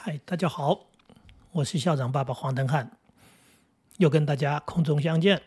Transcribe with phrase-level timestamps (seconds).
[0.00, 0.86] 嗨，大家好，
[1.50, 2.92] 我是校长爸爸黄登汉，
[3.96, 5.42] 又跟大家空中相见。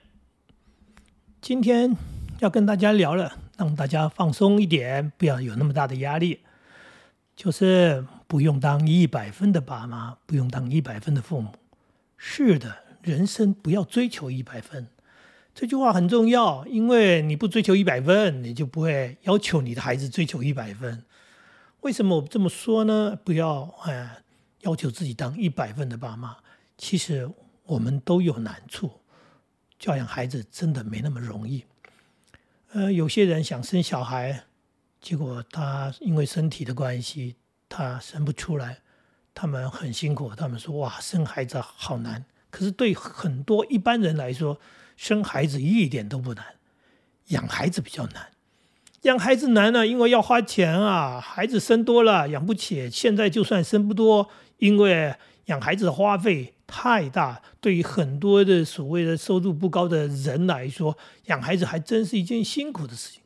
[1.39, 1.95] 今天
[2.39, 6.41] 要跟大家聊了，让大家放松一点，不要有那么大的压力，
[7.33, 11.53] 就是不用当一百分的爸妈，不用当一百分的父母。
[12.17, 14.89] 是的，人生不要追求一百分，
[15.55, 21.05] 这句话很重要，因为你不追求一百分，你就不会要求你的孩子追求一百分。
[21.79, 23.17] 为什么我这么说呢？
[23.23, 24.17] 不要哎。
[24.61, 26.37] 要求自己当一百分的爸妈，
[26.77, 27.29] 其实
[27.63, 28.91] 我们都有难处。
[29.79, 31.65] 教养孩子真的没那么容易。
[32.73, 34.43] 呃，有些人想生小孩，
[35.01, 37.35] 结果他因为身体的关系，
[37.67, 38.79] 他生不出来，
[39.33, 40.33] 他们很辛苦。
[40.35, 44.59] 他们说：“哇，生孩子好难。”可是对很多一般人来说，
[44.95, 46.45] 生孩子一点都不难，
[47.27, 48.27] 养孩子比较难。
[49.01, 52.87] 养孩子难呢，因为要花钱啊，孩子生多了养不起。
[52.89, 54.29] 现在就算生不多。
[54.61, 55.13] 因为
[55.45, 60.95] 养孩子的花费太大，对于很多的所谓的收入不高的人来说，
[61.25, 63.23] 养孩子还真是一件辛苦的事情。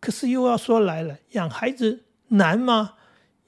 [0.00, 2.94] 可是又要说来了，养孩子难吗？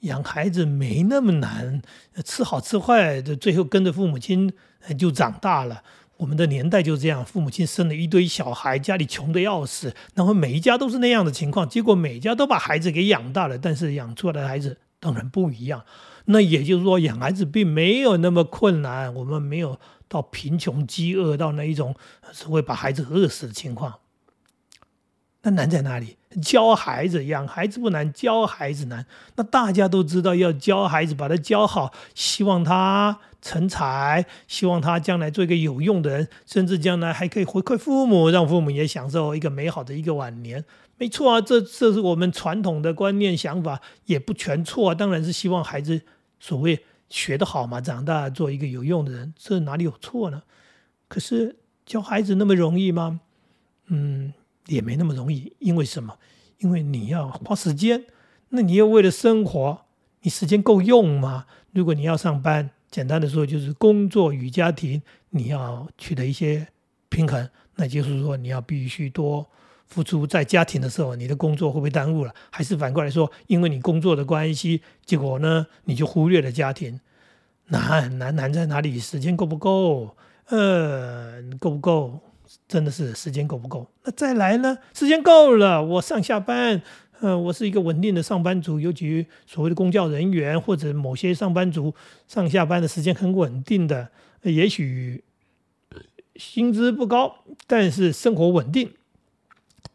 [0.01, 1.81] 养孩子没那么难，
[2.23, 4.53] 吃好吃坏的，最后跟着父母亲
[4.97, 5.81] 就长大了。
[6.17, 15.83] 我们的年代就这样，父母亲生了一堆小孩，家里穷的要死，然后每一家都是那样的情况，结果每家都把孩子给养大了，但是养出来的孩子当然不一样。
[16.25, 21.95] 那也就是说，养孩子并没有那么困难，我们没有到贫穷、饥饿到那一种
[22.31, 23.95] 是会把孩子饿死的情况。
[25.43, 26.17] 那难在哪里？
[26.41, 29.05] 教孩子、养孩子不难，教孩子难。
[29.35, 40.65] 那大家都知道，要教孩子，把他教好，希望他成才，希望他将来做一个有用的人，甚至将来还可以回馈父母，让父母也享受一个美好的一个晚年。
[40.97, 44.95] 没错啊，这这是我们传统的观念想法，也不全错啊。
[44.95, 46.01] 当然是希望孩子。
[46.37, 50.43] 所谓学得好嘛，长大做一个有用的人，这哪里有错呢？
[51.07, 53.21] 可是教孩子那么容易吗？
[53.87, 54.33] 嗯，
[54.67, 55.53] 也没那么容易。
[55.59, 56.19] 因为什么？
[56.59, 58.05] 因为你要花时间，
[58.49, 59.85] 那你又为了生活，
[60.21, 61.45] 你时间够用吗？
[61.71, 65.01] 如果你要上班，简单的说就是工作与家庭，
[65.31, 66.67] 你要取得一些
[67.09, 69.49] 平衡，那就是说你要必须多。
[69.87, 72.33] 付出在家庭的时候，你的工作会不会耽误了？
[72.49, 76.99] 还是反过来说，因为你工作的关系，结果呢，你就忽略了家庭？
[77.67, 78.99] 难难难在哪里？
[78.99, 80.15] 时间够不够？
[80.47, 82.19] 呃，够不够？
[82.67, 83.89] 真的是时间够不够？
[84.03, 84.77] 那再来呢？
[84.93, 86.81] 时间够了，我上下班，
[87.21, 91.95] 呃，我是一个稳定的上班族，尤其所谓的公教人员或者某些上班族，
[92.27, 94.09] 上下班的时间很稳定的，
[94.43, 95.23] 也许
[96.35, 98.91] 薪资不高，但是生活稳定。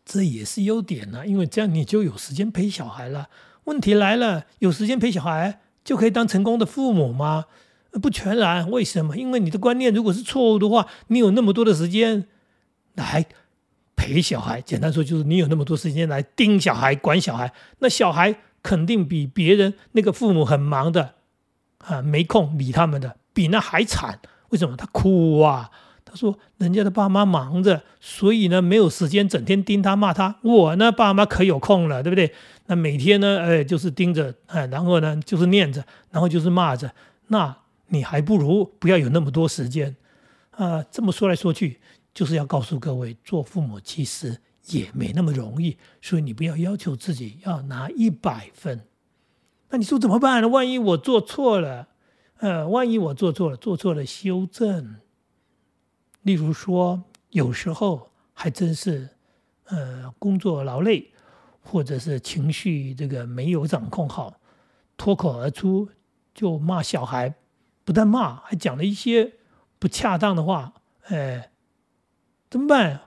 [0.05, 3.29] 这也是优点呢，因为这样你就有时间陪小孩了。
[3.65, 7.45] 问题来了，有时间陪小孩就可以当成功的父母吗？
[8.03, 8.69] 不全然。
[8.71, 9.17] 为什么？
[9.17, 12.27] 因为你的观念如果是错误的话，你有那么多的时间
[12.95, 13.27] 来
[13.95, 21.15] 陪小孩，简单说就是你有那么多时间来盯小孩、管小孩，那小孩肯定比别人那个父母很忙的
[21.79, 24.19] 啊，没空理他们的，比那还惨。
[24.49, 24.77] 为什么？
[24.77, 25.71] 他哭啊。
[26.11, 30.41] 他说：“人家的爸妈忙着，所以呢没有时间整天盯他骂他。
[30.43, 32.35] 我呢爸妈可有空了，对不对？
[32.67, 36.91] 那每天呢，哎，就是盯着，哎，然后呢就是念着，然后就是骂着。
[37.29, 37.57] 那
[37.87, 39.95] 你还不如不要有那么多时间
[40.51, 40.83] 啊！
[40.91, 41.79] 这么说来说去，
[42.13, 45.77] 就是要告诉各位，做父母其实也没那么容易。
[46.03, 48.81] 所以你不要要求自己要拿一百分。
[49.71, 50.49] 那你说怎么办呢？
[50.49, 51.87] 万一我做错了，
[52.41, 54.97] 呃，万一我做错了，做错了修正。”
[56.23, 59.09] 例如说，有时候还真是，
[59.65, 61.11] 呃，工作劳累，
[61.61, 64.35] 或者是情绪这个没有掌控好，
[64.97, 65.89] 脱口而出
[66.35, 67.35] 就骂小孩，
[67.85, 69.35] 不但骂，还讲了一些
[69.79, 71.51] 不恰当的话，哎，
[72.51, 73.03] 怎么办？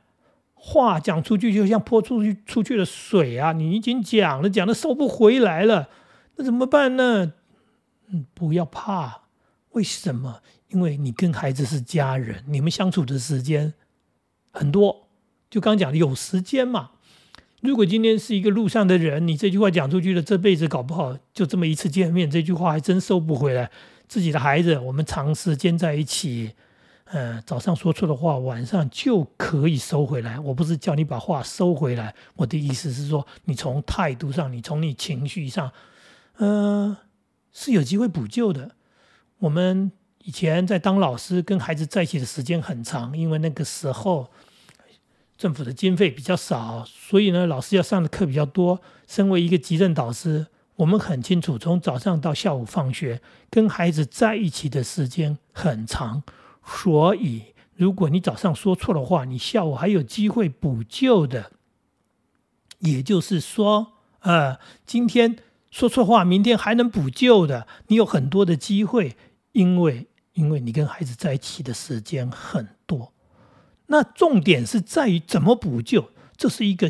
[0.55, 3.51] 话讲出去就像泼出去出去的水啊！
[3.51, 5.89] 你已经讲了，讲的收不回来了，
[6.37, 7.33] 那怎么办呢？
[8.07, 9.23] 嗯，不要怕，
[9.71, 10.41] 为什么？
[10.73, 13.73] 因为你跟孩子是家人，你们相处的时间
[14.51, 15.07] 很多，
[15.49, 16.89] 就刚讲的有时间嘛。
[17.61, 23.69] 如果今天是一个路上的人，你这句话讲出去了，这辈子搞不好就这么一次见面，这句话还真收不回来。
[24.07, 26.53] 自己的孩子，我们长时间在一起，
[27.05, 30.39] 呃，早上说错的话，晚上就可以收回来。
[30.39, 35.71] 我不是叫你把话收回来，我的意思是说，你从态度上，你从你情绪上，
[36.37, 36.97] 呃，
[37.51, 38.71] 是有机会补救的。
[39.37, 39.91] 我们。
[40.23, 44.29] 以前在当老师，跟孩子在一起的时间很长，因为那个时候
[45.37, 48.79] 政府的经费比较少，所以呢，老师要上的课比较多。
[49.05, 50.47] 身为一个级任导师，
[50.77, 56.23] 我们很清楚，从早上到下午放学，跟孩子在一起的时间很长，
[56.65, 61.51] 所以如果你早上说错的话，你下午还有机会补救的。
[62.79, 65.37] 也就是说，呃，今天
[65.69, 69.15] 说错话，明天还能补救的，你有很多的机会，
[69.51, 73.13] 因为因为你跟孩子在一起的时间很多。
[73.87, 76.89] 那重点是在于怎么补救，这是一个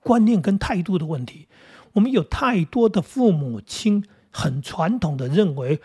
[0.00, 1.48] 观念跟态度的问题。
[1.92, 5.80] 我们有太多的父母亲很传统的认为，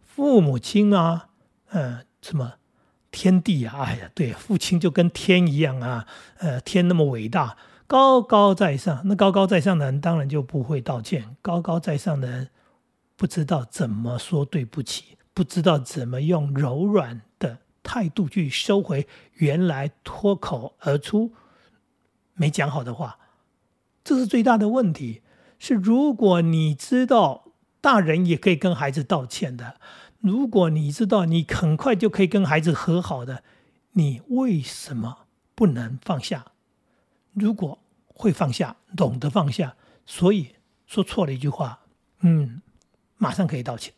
[0.00, 1.30] 父母亲啊，
[1.70, 2.54] 呃，什么
[3.10, 6.06] 天地啊，哎呀，对，父亲就跟天一样啊，
[6.38, 7.56] 呃，天那么伟大，
[7.88, 9.02] 高高在上。
[9.06, 12.50] 那高高在上的人当然就不会道歉，高高在上的人
[13.16, 21.32] 不知道怎么说对不起，不知道怎么用柔软的态度去收回原来脱口而出
[22.34, 23.20] 没讲好的话，
[24.02, 25.22] 这是最大的问题。
[25.60, 29.76] 是，如果你知道大人也可以跟孩子道歉的，
[30.18, 33.44] 如果你知道你很快就可以跟孩子和好的，
[33.92, 36.46] 你为什么不能放下？
[37.32, 41.84] 如果会放下，懂得放下，所以说错了一句话，
[42.22, 42.60] 嗯，
[43.18, 43.94] 马上可以道歉。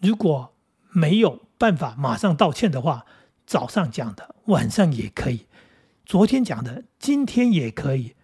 [0.00, 0.54] 如果
[0.92, 3.06] 没有办法马上道歉的话，
[3.46, 5.46] 早上讲的，晚上也可以；
[6.04, 8.14] 昨天讲的，今天也可以。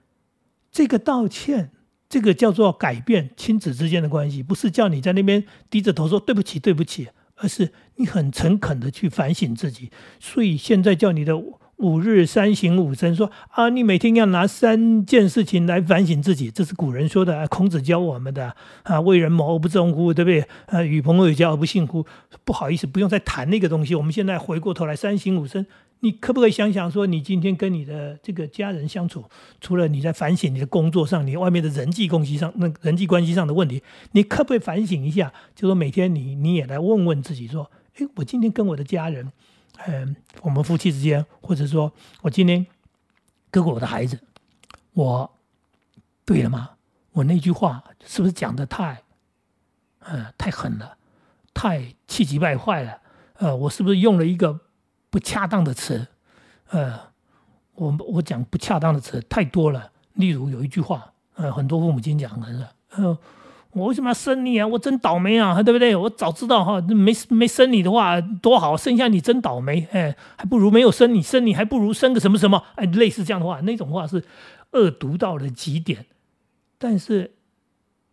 [0.71, 1.73] 这个道歉。
[2.09, 9.91] 这个叫做改变亲子之间的关系，不是叫你在那边低着头说对不起对不起，而是你很诚恳的去反省自己。
[10.21, 11.37] 所以现在叫你的
[11.79, 19.01] 五日三省吾身，说啊，你每天要拿三件事情来反省自己，这是古人说的，孔子教我们的啊。
[19.01, 20.15] 为人谋而不忠乎？
[20.15, 20.47] 对不对？
[20.67, 22.07] 啊，与朋友交而不信乎？
[22.45, 23.95] 不好意思，不用再谈那个东西。
[23.95, 25.67] 我们现在回过头来三省吾身。
[26.01, 29.25] 你可不可以想想说，你今天跟你的这个家人相处，
[29.63, 33.83] 除了你在反省你的工作上，你外面的人际关系上，那人际关系上的问题，
[34.13, 35.33] 你可不可以反省一下？
[35.55, 39.33] 就说每天你你也来问问自己，说，诶，我今天跟我的家人，
[39.87, 41.93] 嗯，我们夫妻之间，或者说
[42.23, 42.67] 我今天
[43.51, 44.19] 跟我的孩子，
[44.95, 45.31] 我
[46.25, 46.71] 对了吗？
[47.13, 49.03] 我那句话是不是讲的太，
[50.01, 50.97] 呃，太狠了，
[51.55, 53.01] 太气急败坏了？
[53.35, 54.61] 呃，我是不是用了一个？
[55.09, 56.09] 不恰当的词，
[56.69, 57.01] 呃，
[57.75, 59.93] 我我讲不恰当的词太多了。
[60.13, 63.19] 例如有一句话，呃，很多父母亲讲的是，呃，
[63.73, 64.67] 我为什么要生你啊？
[64.67, 65.95] 我真倒霉啊，对不对？
[65.95, 74.25] 我早知道哈，没没生你的话多好，生下你真倒霉，哎，还不如没有生你，生你还不如生个什么什么，哎，类似这样的话，那种话是
[74.73, 76.07] 恶毒到了极点，
[76.79, 77.35] 但是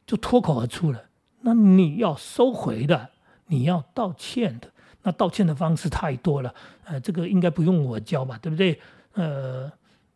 [0.06, 1.04] 就脱口而出了。
[1.42, 3.10] 那你要收回的，
[3.48, 4.70] 你要道歉的。
[5.06, 6.56] 那道歉的方式太多了，
[6.86, 8.80] 呃，这个应该不用我教吧，对不对？
[9.16, 9.70] 呃，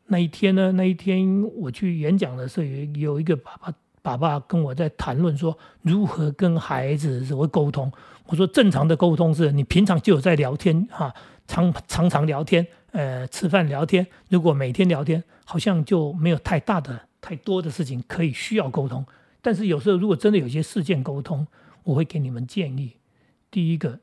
[0.05, 3.73] 那一天呢，那一天我去演讲的时候，有有一个爸爸，
[4.07, 7.91] 爸爸跟我在谈论说如何跟孩子所谓沟通。
[8.27, 11.13] 我说正常的沟通是你平常就有在聊天哈，
[11.45, 14.07] 常常常聊天，呃，吃饭聊天。
[14.29, 19.05] 如果每天聊天，好像就没有太大的、太多的事情可以需要沟通。
[19.41, 21.45] 但是有时候如果真的有些事件沟通，
[21.83, 22.95] 我会给你们建议。
[23.51, 23.99] 第一个。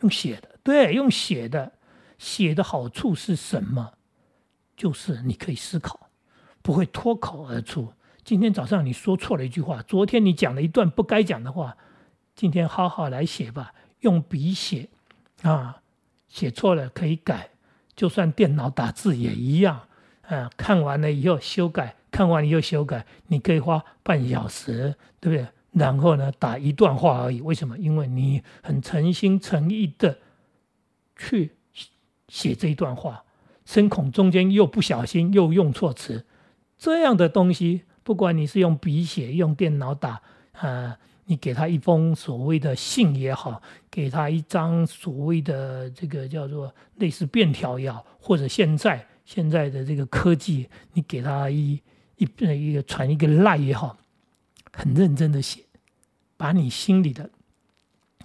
[0.00, 1.72] 用写的，对，用写的，
[2.16, 3.92] 写的好处是什么？
[4.74, 6.08] 就是你可以思考，
[6.62, 7.92] 不会脱口而出。
[8.28, 11.78] 今天早上你说错了一句话，昨天你讲了一段不该讲的话，
[12.34, 14.90] 今天好好来写吧，用笔写
[15.40, 15.80] 啊，
[16.28, 17.48] 写错了可以改，
[17.96, 19.80] 就算电脑打字也一样。
[20.26, 25.48] 啊，看完了以后修改，看完以后修改，你可以花半小时，对不对？
[25.72, 27.40] 然后呢，打一段话而已。
[27.40, 27.78] 为什么？
[27.78, 30.18] 因为你很诚心诚意的
[31.16, 31.52] 去
[32.28, 33.24] 写这一段话，
[33.64, 36.26] 深恐中间又不小心又用错词，
[36.76, 40.18] 这样的东西，不管你是用笔写、用电脑打，
[40.52, 40.96] 呃，
[41.26, 43.60] 你给他一封所谓的信也好，
[43.90, 51.78] 给他一张所谓的这个叫做类似便条也好，或者现在现在的这个科技，你给他一
[52.16, 53.98] 一一个传一个赖也好，
[54.72, 55.62] 很认真的写。
[56.38, 57.28] 把你心里的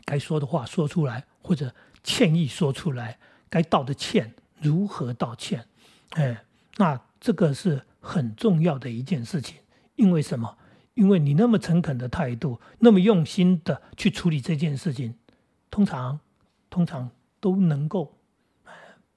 [0.06, 1.76] 该说的话说出来，或者
[2.06, 5.66] 歉意说出来，该道的歉如何道歉？
[6.12, 6.42] 哎，
[6.78, 9.58] 那这个是很重要的一件事情。
[9.96, 10.58] 因为什么？
[10.94, 15.16] 因为你那么诚恳的态度，那么用心的去处理这件事情，
[15.72, 16.20] 通常
[16.70, 17.10] 通常
[17.40, 18.18] 都能够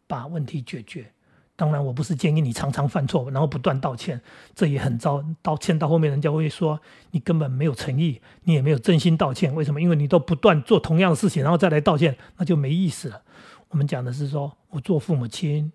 [0.06, 1.12] 把问题解决。
[1.54, 4.20] 当然，我不是建议你常常犯错，然后不断道歉，
[4.54, 5.24] 这也很糟。
[5.40, 6.78] 道歉到后面，人家会说
[7.12, 9.54] 你根本没有诚意，你也没有真心道歉。
[9.54, 9.80] 为什么？
[9.80, 13.22] 因为你都不断做同样的事情，然后再来道歉，那就没意思了。
[13.68, 15.72] 我们讲的是说，我做父母亲，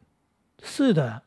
[0.61, 1.23] 是的，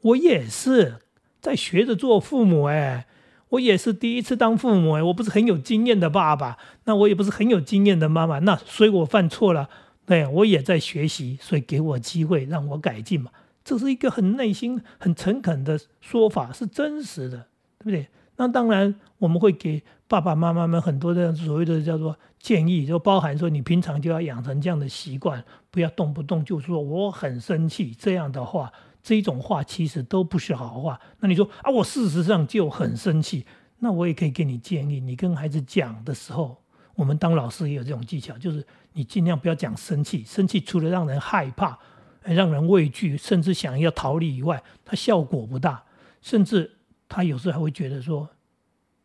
[0.00, 1.00] 我也是
[1.40, 2.64] 在学着做父母。
[2.64, 3.06] 哎，
[3.50, 9.68] 我也是第一次当父母，哎我不是很有经验的爸爸，那我也不是很有经验的妈妈，那所以我犯错了，
[10.06, 13.30] 对我也在学习，所以给我机会让我改进嘛。
[13.64, 17.46] 这是一个很内心、很诚恳的说法，是真实的，
[17.78, 18.08] 对不对？
[18.36, 31.00] 那当然，我们会给爸爸妈妈们很多的所谓的叫做建议，就包含说你平常就要养成这样的习惯，不要动不动就说我很生气这样的话，这种话其实都不是好话。
[31.20, 33.46] 那你说啊，我事实上就很生气，
[33.78, 36.62] 那我也可以给你建议，你跟孩子讲的时候，
[36.94, 41.78] 我们当老师也有这种技巧，就是你尽量不要讲生气，生气除了让人害怕、
[42.22, 45.82] 让人畏惧，甚至想要逃离以外，它效果不大，
[46.20, 46.74] 甚至。
[47.10, 48.28] 他有时候还会觉得说：“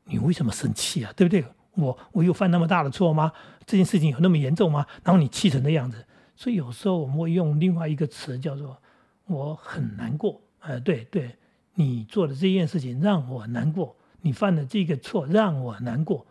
[0.04, 1.14] 你为什么生气啊？
[1.16, 1.42] 对不对？
[1.76, 3.32] 我我有犯那么大的错吗？
[3.66, 4.86] 这件事情有那么严重吗？
[5.06, 6.06] 然后你气成那样子。
[6.36, 8.78] 所以有时候我们会用另外一个词叫做
[9.28, 10.42] ‘我很难过’。
[10.60, 11.36] 呃，对对，
[11.76, 16.26] 你做的这件事情让我难过，你犯的这个错让我难过。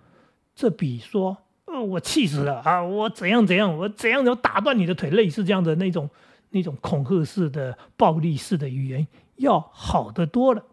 [0.55, 2.83] 这比说‘呃，我气死了啊！
[2.83, 6.11] 我怎样怎样，我怎样要打断你的腿’类似这样的那种
[6.51, 9.07] 那种恐吓式的暴力式的语言
[9.37, 10.65] 要好得多了。”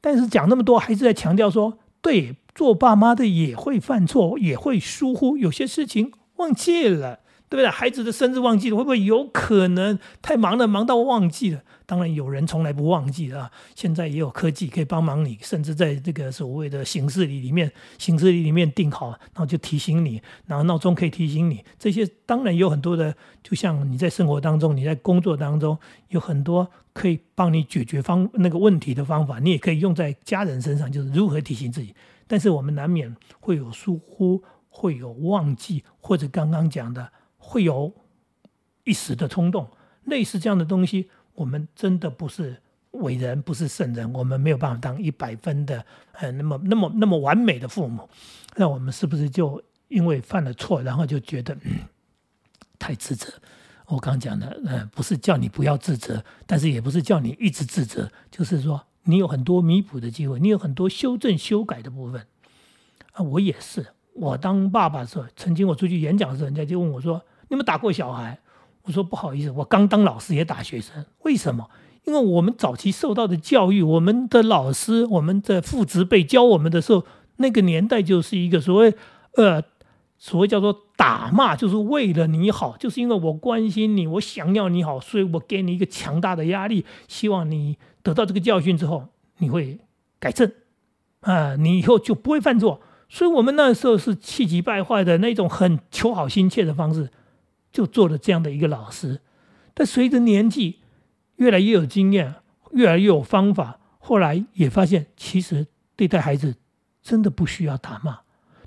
[0.00, 7.68] 但是讲那么多，还是在强调说，对，做爸妈的也会犯错，也会疏忽，有些事情忘记了，对不对？
[7.68, 11.62] 孩子的生日忘记了，会不会有可能太忙了，忙到忘记了？
[11.86, 13.50] 当然有人从来不忘记的啊！
[13.74, 21.64] 现在也有科技可以帮忙你，甚至在这个所谓的形式里里面，形式里里面定好，然后就提醒你，然后闹钟可以提醒你。
[21.78, 25.78] 这些当然有很多的，就像你在生活当中，你在工作当中
[26.08, 31.94] 有很多可以帮你解决方那个问题的方法，你也可以用在家人身上，就是如何提醒自己。
[32.26, 37.10] 但是我们难免会有疏忽，会有忘记，或者刚刚讲的
[37.48, 37.90] 会有
[38.84, 39.66] 一时的冲动，
[40.04, 41.08] 类似这样的东西。
[41.32, 48.06] 我们真的不是伟人，不是圣人，我们没有办法当一百分的，呃，那么那么那么完美的父母。
[48.56, 51.56] 那我们是不是就因为犯了错，然后就觉得
[52.78, 53.32] 太自责？
[53.86, 62.26] 我刚讲的，呃，不是叫你不要自责，但是也不是叫你一直自责，就是说你有很多弥补的机会，你有很多修正修改的部分。
[63.12, 68.38] 啊，我也是，我当爸爸的时候，曾经我出去演讲的时候，人家就问我说：“你们打过小孩？”
[68.84, 71.68] 我说不好意思，我刚当老师也打学生，为什么？
[72.04, 77.04] 因为我们早期受到的教育，我们的老师，我们的父执辈教我们的时候，
[77.36, 78.94] 那个年代就是一个所谓，
[79.34, 79.62] 呃，
[80.16, 89.78] 所谓叫做打骂，就是为了你好，就是因为我关心你，我想要你好，所以我给你一个强大的压力，希望你得到这个教训之后，你会
[90.18, 90.50] 改正，
[91.20, 92.80] 啊，你以后就不会犯错。
[93.10, 97.10] 所以我们那时候是气急败坏的那种很求好心切的方式。
[97.70, 99.20] 就做了这样的一个老师，
[99.74, 100.80] 但随着年纪
[101.36, 102.34] 越来越有经验，
[102.72, 106.56] 越来越有方法，后来也发现，其实对待孩子
[107.02, 108.20] 真的不需要打骂。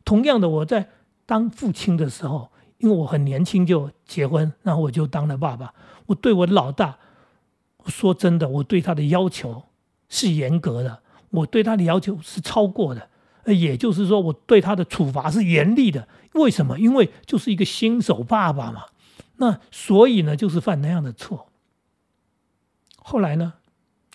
[0.03, 0.89] 同样的，我在
[1.25, 5.73] 当父亲的时候，因为我很年轻就结婚，然后我就当了爸爸。
[6.07, 6.97] 我对我老大，
[7.85, 9.63] 说真的，我对他的要求
[10.09, 13.09] 是严格的，我对他的要求是超过的。
[13.43, 16.07] 呃也就是说，我对他的处罚是严厉的。
[16.33, 16.79] 为什么？
[16.79, 18.85] 因为就是一个新手爸爸嘛。
[19.37, 21.47] 那所以呢，就是犯那样的错。
[22.97, 23.53] 后来呢？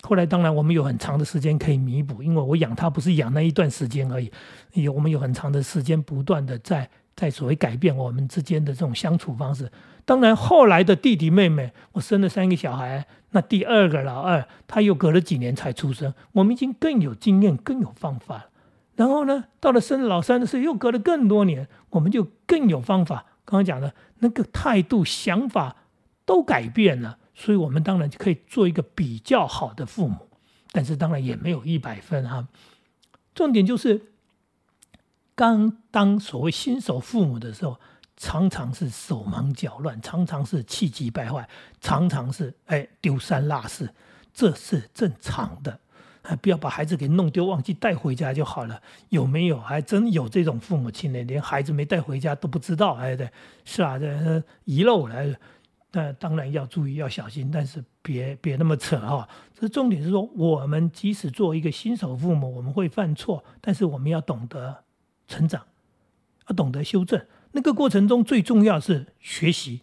[0.03, 4.31] 后来当然我们有很长的时间可以弥补，因为我养他不是养那一段时间而已，
[4.73, 9.69] 有我们有很长的时间不断的在在所谓改变我们之间的这种相处方式。
[10.05, 18.45] 当然后来的弟弟妹妹，我生了三个小孩，那第二个老二他又隔了几年才出生，我们已经更有经验，更有方法了。
[18.97, 23.25] 然后呢，到了生老三的时候，又隔了更多年，我们就更有方法。
[23.45, 25.77] 刚刚讲的那个态度、想法
[26.25, 30.27] 都改变了，所以我们当然就可以做一个比较好的父母。
[30.71, 32.47] 但是当然也没有一百分哈。
[33.35, 34.13] 重点就是，
[35.35, 37.79] 刚当所谓新手父母的时候，
[38.17, 41.47] 常常是手忙脚乱，常常是气急败坏，
[41.79, 43.93] 常常是哎丢三落四，
[44.33, 45.79] 这是正常的。
[46.35, 48.81] 不要把孩子给弄丢，忘记带回家就好了。
[49.09, 49.59] 有没有？
[49.59, 52.95] 还真有这种父母亲呢，连孩子没带回家都不知道。
[52.95, 53.29] 哎，对，
[53.63, 55.35] 是啊，这遗漏了。
[55.93, 59.27] 那当然要注意，要小心，但是别别那么扯哈。
[59.57, 64.83] 这重点是说，我们即使做一个新手父母，我们会犯错，但是我们要懂得
[65.27, 65.63] 成长，
[66.49, 67.19] 要懂得修正。
[67.53, 69.81] 那个过程中最重要是学习。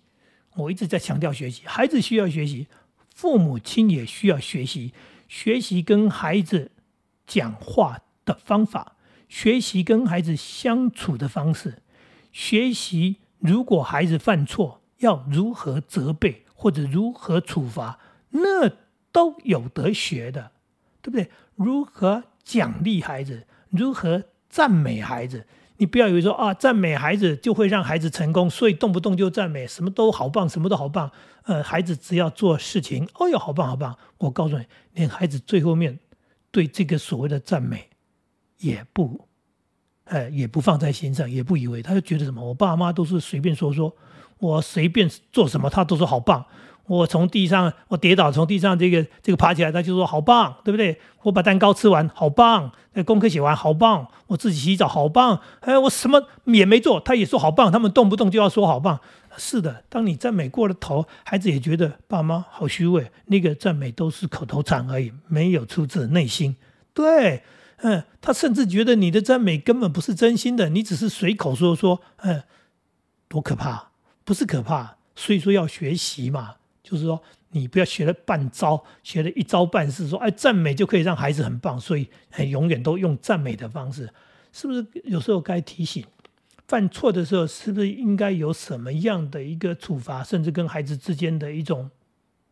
[0.57, 2.69] 我一直在强调学习，孩子需要学习，
[3.15, 4.93] 父母亲也需要学习。
[5.35, 6.71] 学习跟孩子
[7.27, 8.95] 讲话的方法，
[9.29, 11.83] 学习跟孩子相处的方式，
[12.31, 17.99] 学习如果孩子犯错要如何责备或者如何处罚，
[18.31, 18.69] 那
[19.11, 20.53] 都有得学的，
[21.03, 21.29] 对不对？
[21.57, 25.49] 如何奖励孩子，如何赞美孩子。
[25.77, 31.11] 你不要以为说啊，赞美孩子就会让孩子成功，所以动不动就赞美，什么都好棒，什么都好棒。
[31.45, 33.97] 呃，孩子只要做事情，哦哟，好棒好棒。
[34.19, 35.99] 我告诉你，连孩子最后面
[36.51, 37.89] 对这个所谓的赞美
[38.59, 39.29] 也不，
[40.05, 43.95] 呃，也不放在心上，也不以为，他就觉得什么，我爸妈都是随便说说，
[44.39, 46.47] 我随便做什么，他都说好棒。
[46.87, 51.01] 我从地上，我跌倒，从地上这个这个爬起来，他就说好棒，对不对？
[51.23, 55.41] 我把蛋糕吃完，好棒；那功课写完，好棒；我自己洗澡，好棒。
[55.61, 57.73] 哎，我什么也没做，他也说好棒。
[57.73, 59.01] 他们动不动就要说好棒。
[59.37, 63.11] 是的，当你赞美过了头，孩子也觉得爸妈好虚伪。
[63.27, 66.57] 那个赞美都是口头禅而已，没有出自内心。
[66.93, 67.43] 对，
[67.79, 72.01] 嗯，他甚至觉得你的赞美根本不是真心的，你只是随口说说。
[72.19, 72.43] 嗯，
[73.27, 73.89] 多可怕！
[74.25, 76.57] 不是可怕，所以说要学习嘛。
[76.85, 77.21] 就是说，
[77.53, 82.07] 你不要学了半招，学了一招半式，说哎赞美就可以让孩子很棒，所以
[82.51, 84.13] 永远都用赞美的方式，
[84.53, 84.87] 是不是？
[85.05, 86.05] 有时候该提醒，
[86.69, 91.91] 犯错的时候是不是应该有什么样的一个处罚，甚至跟孩子之间的一种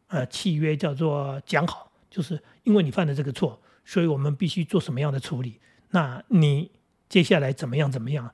[0.07, 5.61] 呃契约，叫做讲好，就是因为你犯了这个错，所以我们必须做什么样的处理？
[5.91, 6.71] 那你
[7.11, 8.33] 接下来怎么样怎么样？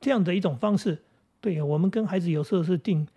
[0.00, 1.02] 这样的一种方式，
[1.40, 3.08] 对我们跟孩子有时候是定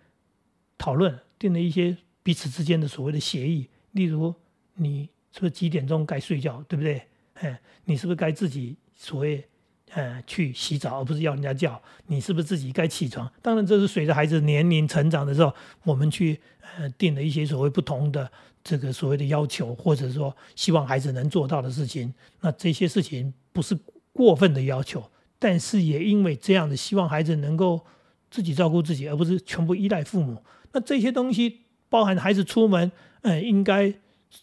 [0.76, 1.96] 讨论，定了一些。
[2.24, 4.34] 彼此之间的所谓的协议，例如
[4.76, 7.00] 你是不是几点钟该睡觉，对不对？
[7.34, 9.46] 哎，你是不是该自己所谓
[9.90, 11.80] 呃去洗澡，而不是要人家叫？
[12.06, 13.30] 你是不是自己该起床？
[13.42, 15.52] 当然，这是随着孩子年龄成长的时候，
[15.82, 16.40] 我们去
[16.78, 18.30] 呃定了一些所谓不同的
[18.62, 22.14] 这个所谓的要求，或者说希望孩子能做到的事情。
[22.40, 23.78] 那这些事情不是
[24.14, 27.84] 过分的要求，但是也因为这样的，希望孩子能够
[28.30, 30.42] 自己照顾自己，而不是全部依赖父母。
[30.72, 31.63] 那这些东西。
[31.94, 32.90] 包含孩子出门，
[33.22, 33.94] 嗯，应该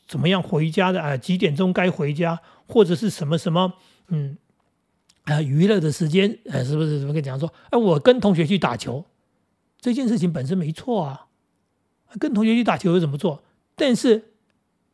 [0.07, 1.17] 怎么样回家的啊？
[1.17, 3.73] 几点钟该回家，或者是什么什么，
[4.07, 4.37] 嗯，
[5.25, 7.01] 啊，娱乐的时间，呃，是不是？
[7.01, 7.51] 怎么跟你讲说？
[7.71, 9.03] 哎，我跟同学去打球，
[9.81, 11.27] 这件事情本身没错啊，
[12.17, 13.43] 跟同学去打球又怎么做？
[13.75, 14.31] 但是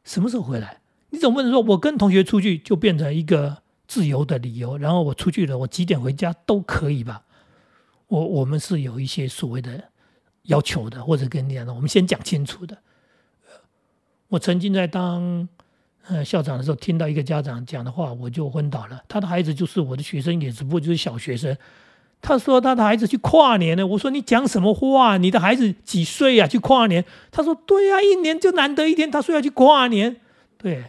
[0.04, 0.82] 什么时候回来？
[1.12, 7.22] 你总不能说我跟同学出去就变成一个自由的理由，然后我出去了，我几点回家都可以吧？
[8.08, 9.92] 我我们是有一些所谓的。
[10.48, 12.78] 要求的，或者跟你讲的，我们先讲清楚的。
[14.30, 15.48] 我曾经在当
[16.08, 19.02] 呃校长的时候，听到一个家长讲的话，我就昏倒了。
[19.08, 21.56] 他的孩子就是我的学生，也只不过就是小学生。
[22.22, 23.88] 他说他的孩子去跨年了。
[23.88, 25.18] 我说你讲什么话？
[25.18, 26.46] 你的孩子几岁呀？
[26.46, 27.06] 去跨年？
[27.32, 29.10] 他说对呀，一年就难得一天。
[29.10, 30.18] 他说要去跨年，
[30.58, 30.84] 对，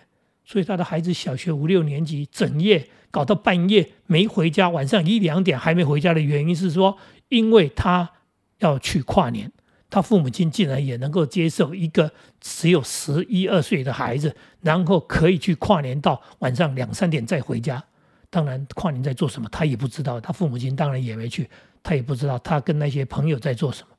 [0.44, 6.96] 所以他的孩子小学五六年级，整夜搞到半夜没回家，晚上一两点还没回家的原因是说，
[7.28, 8.10] 因为他。
[8.58, 9.50] 要去跨年，
[9.90, 17.82] 他父母亲竟然也能够接受一个只有十一二岁的孩子，然后可以去跨年到晚上两三点再回家。
[18.30, 20.20] 当然，跨年在做什么，他也不知道。
[20.20, 21.48] 他父母亲当然也没去，
[21.82, 23.96] 他也不知道他跟那些朋友在做什么。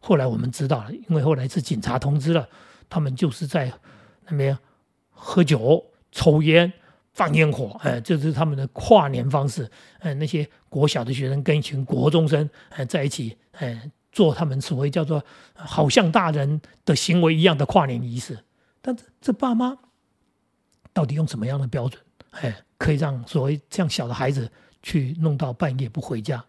[0.00, 2.46] 后来我们知道了，因为后来是警察通知了，
[2.90, 3.72] 他们就是在
[4.28, 4.58] 那边
[5.10, 6.70] 喝酒、抽烟、
[7.14, 9.70] 放烟火，哎，这是他们的跨年方式。
[10.00, 13.90] 哎，那些国小的学生跟一群国中生哎在一起，哎。
[14.12, 18.44] 做他们所谓叫做好像大人的行为一样的跨年仪式，
[18.80, 19.78] 但这爸妈
[20.92, 22.02] 到底用什么样的标准？
[22.32, 24.50] 哎，可以让所谓这样小的孩子
[24.82, 26.44] 去弄到半夜不回家？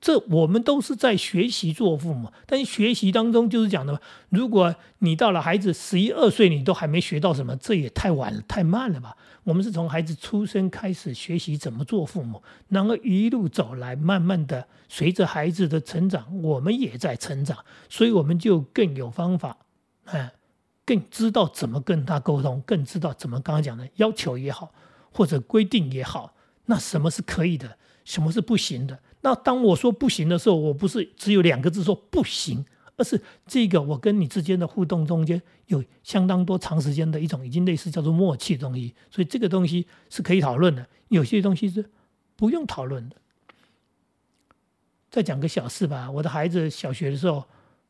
[0.00, 9.14] 这我们都是在学习做父母，但学习当中就是讲的，如果你到了孩子十一二岁，你都还没学到什么，这也太晚了，太慢了吧？
[9.44, 17.58] 我们是从孩子出生开始学习怎么做父母，然后一路走来，慢慢的随着孩子的成长，我们也在成长，
[17.90, 19.58] 所以我们就更有方法，
[20.06, 20.32] 哎，
[20.86, 24.72] 更知道怎么跟他沟通，更知道怎么刚刚讲的要求也好，
[25.12, 26.34] 或者规定也好，
[26.64, 28.98] 那什么是可以的，什么是不行的。
[29.22, 32.64] 那当我说不行的时候，我不是只有两个字说不行，
[32.96, 40.86] 而是这个我跟你之间的互动中间有相当多长时间的一种已经类似叫做默契的东西，所以这个东西是可以讨论的。
[41.08, 41.90] 有些东西是
[42.34, 43.16] 不用讨论的。
[45.10, 47.44] 再讲个小事吧，我的孩子小学的时候，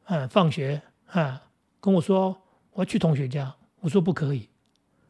[0.06, 1.42] 啊，放学啊，
[1.80, 2.36] 跟我说
[2.72, 4.48] 我要去同学家，我说不可以。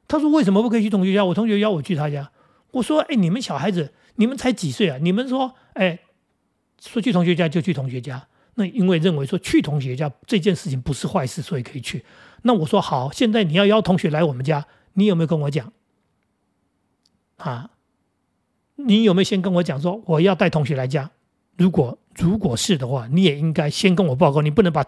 [0.06, 1.24] 他说为什么不可以去同学家？
[1.24, 2.30] 我同学邀我去他家，
[2.72, 4.98] 我说哎，你们小孩子，你们才几岁啊？
[5.00, 6.00] 你们说哎。
[6.80, 12.04] 说去同学家就去同学家，那因为认为说去同学家这件事情不是坏事，所以可以去。
[12.42, 15.72] 那我说好，现在你要邀同学来我们家，你有没有跟我讲？
[17.36, 17.70] 啊，
[18.76, 21.10] 你有没有先跟我讲说我要带同学来家？
[21.56, 24.82] 如果如果是的话，你也应该先跟我报告，你不能把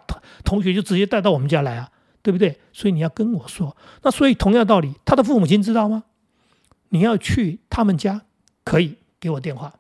[0.45, 1.91] 同学就直接带到我们家来啊，
[2.23, 2.59] 对不对？
[2.73, 3.77] 所以你要跟我说。
[4.03, 6.05] 那所以同样道理，他的父母亲知道吗？
[6.89, 8.23] 你要去他们家
[8.65, 9.75] 可以，给我电话，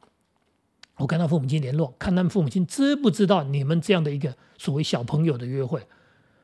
[0.96, 5.82] 我跟他父母亲联络，看他们父母亲知不知道你们这样的一个所谓小朋友的约会，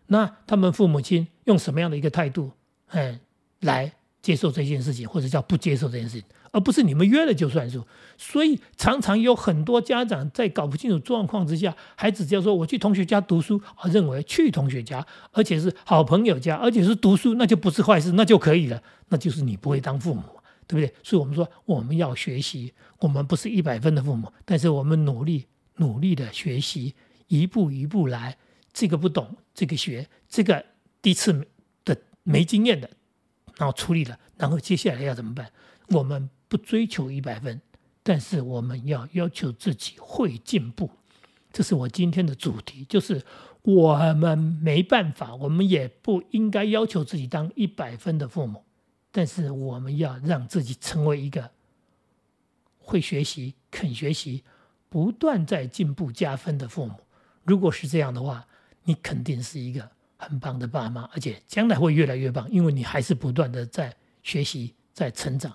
[0.07, 2.51] 那他们父母亲用什么样的一个态度，
[2.89, 3.21] 嗯，
[3.61, 6.25] 来接受这件事情，或者叫不接受这件事情。
[6.51, 20.23] 而不是你们约了就算数，所以常常有很多家长在搞不清楚状况之下，孩子只要说我去同学家读书，啊，认为去同学家，而且是好朋友家，而且是读书，那就不是坏事，那就可以了，那就是你不会当父母，
[20.69, 20.95] 对不对？
[21.03, 25.47] 所以我们说我们要学习，我们不是一百分的父母，但是我们努力
[25.79, 26.95] 努力的学习，
[27.27, 28.39] 一步一步来，
[28.73, 30.65] 这个不懂，这个学，这个
[31.03, 31.49] 第一次
[31.85, 32.89] 的没经验的，
[33.57, 35.51] 然后处理了，然后接下来要怎么办？
[35.89, 36.31] 我们。
[36.51, 37.61] 不追求一百分，
[38.03, 40.91] 但是我们要要求自己会进步，
[41.53, 42.87] 这是我今天的主题。
[42.89, 43.23] 就是
[43.61, 48.65] 我们没办法，我们也不应该要求自己当一百分的父母，
[49.11, 51.51] 但是我们要让自己成为一个
[52.79, 54.45] 会学习、肯学习、
[54.89, 56.95] 不断在进步加分的父母。
[57.43, 58.47] 如果是这样的话，
[58.85, 65.55] 你肯定是一个很棒的爸妈，而且将来会越来越棒，因为你还是不断的在学习、在成长。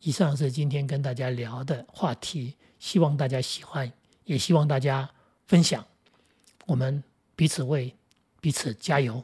[0.00, 3.92] 以上是今天跟大家聊的话题，希望大家喜欢，
[4.24, 5.10] 也希望大家
[5.46, 5.84] 分享。
[6.66, 7.02] 我们
[7.34, 7.94] 彼此为
[8.40, 9.22] 彼此加油。